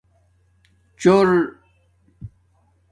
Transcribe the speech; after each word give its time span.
چِݸر 1.01 1.31